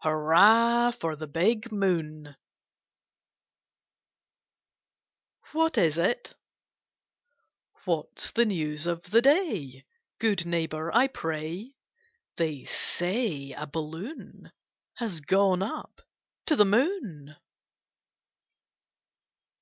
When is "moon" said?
1.70-2.34, 16.64-17.36